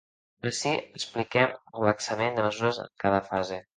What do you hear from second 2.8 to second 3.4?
en cada